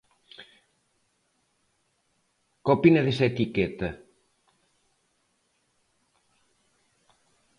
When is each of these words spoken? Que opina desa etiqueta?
Que 2.63 2.71
opina 2.77 3.05
desa 3.05 3.29
etiqueta? 3.33 3.89